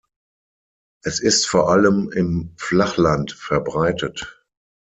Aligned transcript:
Es 1.03 1.19
ist 1.19 1.45
vor 1.45 1.69
allem 1.69 2.11
im 2.11 2.55
Flachland 2.57 3.33
verbreitet. 3.33 4.43